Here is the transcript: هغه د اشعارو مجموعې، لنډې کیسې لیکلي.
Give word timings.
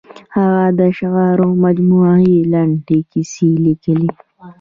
هغه 0.35 0.65
د 0.77 0.79
اشعارو 0.91 1.47
مجموعې، 1.65 2.37
لنډې 2.53 2.99
کیسې 3.11 3.49
لیکلي. 3.65 4.09